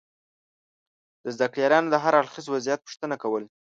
د 1.23 1.25
زده 1.35 1.47
کړیالانو 1.53 1.91
دهر 1.93 2.13
اړخیز 2.21 2.45
وضعیت 2.49 2.79
پوښتنه 2.83 3.15
کول 3.23 3.43